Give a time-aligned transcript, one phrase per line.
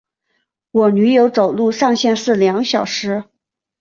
[0.71, 3.25] 我女友走路上限是两小时